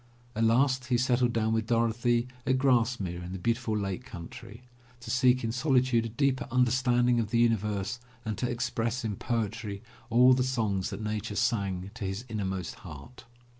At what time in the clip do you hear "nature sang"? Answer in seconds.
11.03-11.91